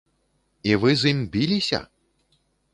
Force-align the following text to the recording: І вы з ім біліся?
І 0.69 0.73
вы 0.85 0.95
з 1.03 1.13
ім 1.13 1.19
біліся? 1.37 1.79